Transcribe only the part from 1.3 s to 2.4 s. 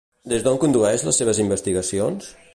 investigacions?